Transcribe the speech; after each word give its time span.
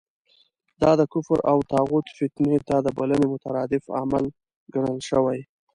دا 0.81 0.91
د 0.99 1.01
کفر 1.13 1.39
او 1.51 1.57
طاغوت 1.73 2.05
فتنې 2.17 2.59
ته 2.67 2.75
د 2.85 2.87
بلنې 2.97 3.27
مترادف 3.33 3.83
عمل 3.99 4.25
ګڼل 4.73 4.99
شوی. 5.09 5.39